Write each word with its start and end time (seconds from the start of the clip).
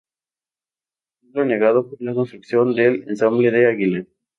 Pueblo 1.21 1.43
anegado 1.43 1.87
por 1.87 2.01
la 2.01 2.15
construcción 2.15 2.73
del 2.73 3.03
Embalse 3.07 3.51
de 3.51 3.67
Aguilar. 3.67 4.07